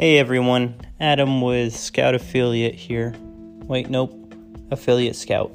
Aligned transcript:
Hey 0.00 0.16
everyone, 0.16 0.76
Adam 0.98 1.42
with 1.42 1.76
Scout 1.76 2.14
Affiliate 2.14 2.74
here. 2.74 3.14
Wait, 3.18 3.90
nope, 3.90 4.34
Affiliate 4.70 5.14
Scout. 5.14 5.52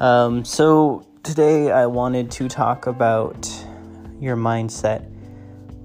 Um, 0.00 0.44
so 0.44 1.06
today 1.22 1.70
I 1.70 1.86
wanted 1.86 2.30
to 2.32 2.46
talk 2.46 2.86
about 2.86 3.48
your 4.20 4.36
mindset. 4.36 5.08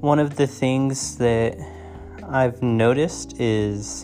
One 0.02 0.20
of 0.20 0.36
the 0.36 0.46
things 0.46 1.16
that 1.20 1.58
I've 2.28 2.62
noticed 2.62 3.40
is 3.40 4.04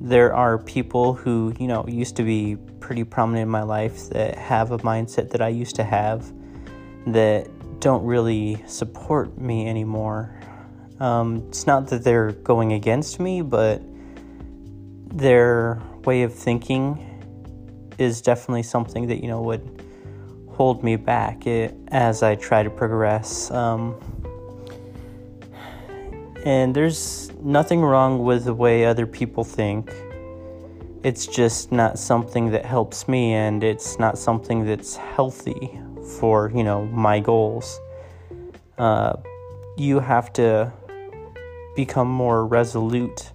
there 0.00 0.34
are 0.34 0.58
people 0.58 1.14
who, 1.14 1.54
you 1.60 1.68
know, 1.68 1.84
used 1.86 2.16
to 2.16 2.24
be 2.24 2.56
pretty 2.80 3.04
prominent 3.04 3.44
in 3.44 3.50
my 3.50 3.62
life 3.62 4.08
that 4.08 4.34
have 4.34 4.72
a 4.72 4.78
mindset 4.78 5.30
that 5.30 5.40
I 5.40 5.50
used 5.50 5.76
to 5.76 5.84
have 5.84 6.32
that 7.06 7.48
don't 7.78 8.02
really 8.02 8.60
support 8.66 9.38
me 9.38 9.68
anymore. 9.68 10.34
Um, 11.00 11.46
it's 11.48 11.66
not 11.66 11.88
that 11.88 12.04
they're 12.04 12.32
going 12.32 12.74
against 12.74 13.20
me, 13.20 13.40
but 13.40 13.80
their 15.08 15.80
way 16.04 16.22
of 16.22 16.34
thinking 16.34 17.06
is 17.98 18.20
definitely 18.20 18.62
something 18.62 19.06
that, 19.08 19.22
you 19.22 19.28
know, 19.28 19.40
would 19.40 19.82
hold 20.50 20.84
me 20.84 20.96
back 20.96 21.46
it, 21.46 21.74
as 21.88 22.22
I 22.22 22.34
try 22.34 22.62
to 22.62 22.70
progress. 22.70 23.50
Um, 23.50 23.94
and 26.44 26.74
there's 26.74 27.32
nothing 27.40 27.80
wrong 27.80 28.22
with 28.22 28.44
the 28.44 28.54
way 28.54 28.84
other 28.84 29.06
people 29.06 29.42
think. 29.42 29.90
It's 31.02 31.26
just 31.26 31.72
not 31.72 31.98
something 31.98 32.50
that 32.50 32.66
helps 32.66 33.08
me, 33.08 33.32
and 33.32 33.64
it's 33.64 33.98
not 33.98 34.18
something 34.18 34.66
that's 34.66 34.96
healthy 34.96 35.80
for, 36.18 36.50
you 36.54 36.62
know, 36.62 36.84
my 36.86 37.20
goals. 37.20 37.80
Uh, 38.76 39.14
you 39.78 39.98
have 39.98 40.30
to 40.34 40.70
become 41.76 42.08
more 42.08 42.46
resolute 42.46 43.32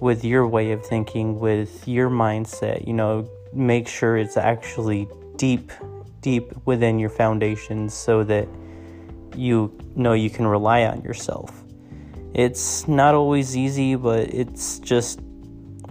with 0.00 0.24
your 0.24 0.46
way 0.46 0.72
of 0.72 0.84
thinking, 0.84 1.38
with 1.38 1.86
your 1.86 2.08
mindset. 2.08 2.86
You 2.86 2.92
know, 2.92 3.28
make 3.52 3.88
sure 3.88 4.16
it's 4.16 4.36
actually 4.36 5.08
deep, 5.36 5.72
deep 6.20 6.52
within 6.66 6.98
your 6.98 7.10
foundations 7.10 7.94
so 7.94 8.24
that 8.24 8.48
you 9.36 9.76
know 9.94 10.12
you 10.12 10.30
can 10.30 10.46
rely 10.46 10.84
on 10.84 11.02
yourself. 11.02 11.64
It's 12.34 12.86
not 12.86 13.14
always 13.14 13.56
easy, 13.56 13.94
but 13.94 14.32
it's 14.32 14.78
just 14.80 15.20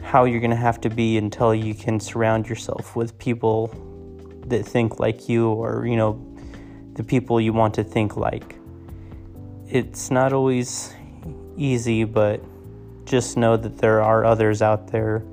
how 0.02 0.23
you're 0.23 0.39
going 0.39 0.52
to 0.52 0.55
have 0.55 0.80
to 0.81 0.89
be 0.89 1.17
until 1.17 1.53
you 1.53 1.73
can 1.73 1.99
surround 1.99 2.47
yourself 2.47 2.95
with 2.95 3.17
people 3.17 3.67
that 4.47 4.66
think 4.66 4.99
like 4.99 5.27
you 5.27 5.49
or, 5.49 5.86
you 5.86 5.97
know, 5.97 6.23
the 6.94 7.03
people 7.03 7.42
you 7.42 7.52
want 7.52 7.73
to 7.73 7.83
think 7.83 8.16
like. 8.16 8.55
It's 9.67 10.09
not 10.09 10.31
always 10.31 10.94
easy, 11.58 12.03
but 12.03 12.41
just 13.05 13.38
know 13.38 13.58
that 13.58 13.77
there 13.77 14.02
are 14.02 14.25
others 14.25 14.61
out 14.61 14.91
there 14.91 15.23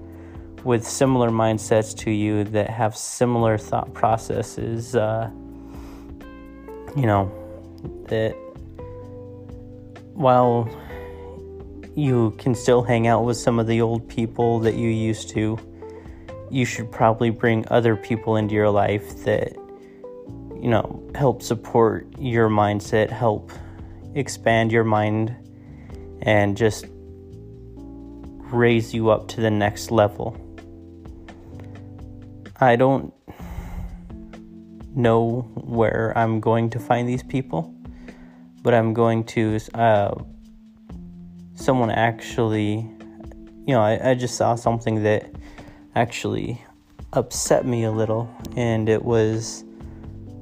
with 0.65 0.87
similar 0.87 1.31
mindsets 1.31 1.97
to 1.99 2.11
you 2.11 2.45
that 2.45 2.71
have 2.71 2.97
similar 2.97 3.59
thought 3.59 3.93
processes. 3.93 4.97
Uh, 4.97 5.31
you 6.97 7.07
know, 7.07 7.31
that 8.09 8.33
while 10.15 10.69
you 11.97 12.31
can 12.39 12.55
still 12.55 12.83
hang 12.83 13.07
out 13.07 13.25
with 13.25 13.37
some 13.37 13.59
of 13.59 13.67
the 13.67 13.81
old 13.81 14.09
people 14.09 14.61
that 14.61 14.75
you 14.75 14.89
used 14.89 15.29
to, 15.31 15.59
you 16.51 16.65
should 16.65 16.91
probably 16.91 17.31
bring 17.31 17.67
other 17.69 17.97
people 17.97 18.37
into 18.37 18.55
your 18.55 18.71
life 18.71 19.25
that, 19.25 19.53
you 20.61 20.71
know, 20.71 21.03
help 21.15 21.43
support 21.43 22.07
your 22.19 22.49
mindset, 22.49 23.11
help 23.11 23.51
expand 24.15 24.71
your 24.71 24.85
mind, 24.85 25.35
and 26.23 26.57
just 26.57 26.87
raise 28.53 28.95
you 28.95 29.11
up 29.11 29.29
to 29.29 29.41
the 29.41 29.51
next 29.51 29.91
level. 29.91 30.37
I 32.61 32.77
don't 32.77 33.13
know 34.95 35.43
where 35.57 36.13
I'm 36.17 36.41
going 36.41 36.71
to 36.71 36.79
find 36.79 37.09
these 37.09 37.23
people, 37.23 37.75
but 38.63 38.75
I'm 38.75 38.95
going 38.95 39.25
to. 39.25 39.59
Uh, 39.75 40.15
someone 41.55 41.91
actually, 41.91 42.89
you 43.67 43.75
know, 43.75 43.81
I, 43.81 44.11
I 44.11 44.15
just 44.15 44.37
saw 44.37 44.55
something 44.55 45.03
that 45.05 45.31
actually 45.95 46.63
upset 47.13 47.65
me 47.65 47.85
a 47.85 47.93
little, 47.93 48.29
and 48.57 48.89
it 48.89 49.05
was 49.05 49.65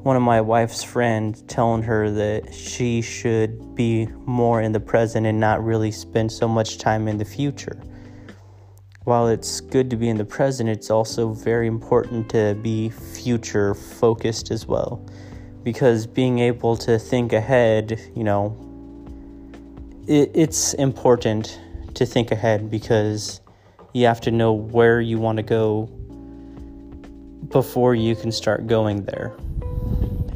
one 0.03 0.17
of 0.17 0.23
my 0.23 0.41
wife's 0.41 0.83
friends 0.83 1.43
telling 1.43 1.83
her 1.83 2.11
that 2.11 2.53
she 2.53 3.01
should 3.01 3.77
be 3.77 4.07
more 4.27 4.61
in 4.61 4.73
the 4.73 4.81
present 4.81 5.27
and 5.27 5.39
not 5.39 5.65
really 5.65 5.93
spend 5.93 6.33
so 6.33 6.49
much 6.49 6.79
time 6.79 7.07
in 7.07 7.19
the 7.19 7.25
future. 7.25 7.81
While 9.05 9.29
it's 9.29 9.61
good 9.61 9.89
to 9.91 9.97
be 9.97 10.09
in 10.09 10.17
the 10.17 10.25
present, 10.25 10.69
it's 10.69 10.91
also 10.91 11.29
very 11.29 11.69
important 11.69 12.29
to 12.31 12.59
be 12.63 12.89
future 12.89 13.75
focused 13.75 14.51
as 14.51 14.67
well. 14.67 15.07
Because 15.63 16.09
being 16.09 16.41
able 16.41 16.77
to 16.79 16.99
think 16.99 17.33
ahead, 17.33 18.01
you 18.17 18.25
know, 18.25 18.57
it, 20.09 20.33
it's 20.35 20.75
important 20.75 21.61
to 21.95 22.05
think 22.05 22.33
ahead 22.33 22.69
because 22.69 23.41
you 23.93 24.07
have 24.07 24.21
to 24.23 24.33
know 24.33 24.53
where 24.53 25.01
you 25.01 25.19
want 25.19 25.37
to 25.37 25.45
go 25.45 25.85
before 27.51 27.95
you 27.95 28.17
can 28.17 28.33
start 28.33 28.67
going 28.67 29.05
there. 29.05 29.33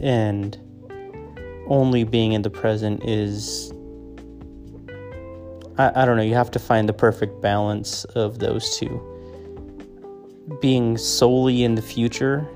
And 0.00 0.56
only 1.68 2.04
being 2.04 2.32
in 2.32 2.42
the 2.42 2.50
present 2.50 3.04
is, 3.04 3.72
I, 5.78 6.02
I 6.02 6.04
don't 6.04 6.16
know, 6.16 6.22
you 6.22 6.34
have 6.34 6.50
to 6.52 6.58
find 6.58 6.88
the 6.88 6.92
perfect 6.92 7.40
balance 7.40 8.04
of 8.04 8.38
those 8.38 8.76
two. 8.76 9.00
Being 10.60 10.96
solely 10.96 11.64
in 11.64 11.74
the 11.74 11.82
future 11.82 12.46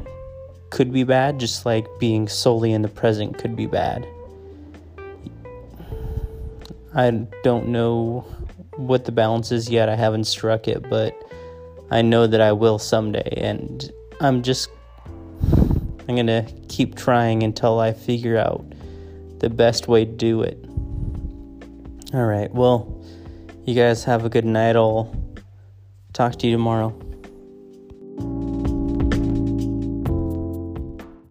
could 0.71 0.93
be 0.93 1.03
bad, 1.03 1.41
just 1.41 1.67
like 1.67 1.87
being 1.99 2.29
solely 2.29 2.73
in 2.73 2.83
the 2.83 2.89
present 2.89 3.39
could 3.39 3.57
be 3.57 3.67
bad. 3.67 4.07
I 6.95 7.11
don't 7.43 7.69
know 7.69 8.27
what 8.77 9.05
the 9.05 9.13
balance 9.13 9.53
is 9.53 9.69
yet. 9.69 9.89
I 9.89 9.97
haven't 9.97 10.25
struck 10.25 10.69
it, 10.69 10.89
but 10.89 11.15
I 11.91 12.03
know 12.03 12.27
that 12.27 12.41
I 12.41 12.53
will 12.53 12.79
someday. 12.79 13.35
And 13.37 13.91
I'm 14.21 14.43
just, 14.43 14.71
I'm 16.11 16.17
going 16.17 16.27
to 16.27 16.53
keep 16.67 16.97
trying 16.97 17.45
until 17.45 17.79
I 17.79 17.93
figure 17.93 18.37
out 18.37 18.65
the 19.39 19.49
best 19.49 19.87
way 19.87 20.05
to 20.05 20.11
do 20.11 20.43
it. 20.43 20.59
All 22.13 22.25
right. 22.25 22.53
Well, 22.53 23.01
you 23.65 23.77
guys 23.77 24.03
have 24.03 24.25
a 24.25 24.29
good 24.29 24.45
night. 24.45 24.75
I'll 24.75 25.15
talk 26.13 26.35
to 26.41 26.49
you 26.49 26.53
tomorrow. 26.53 27.00